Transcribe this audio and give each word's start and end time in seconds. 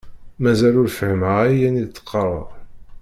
Mazal 0.41 0.75
ur 0.81 0.89
fhimeɣ 0.97 1.35
ayen 1.45 1.81
i 1.83 1.85
d-teqqareḍ. 1.85 2.49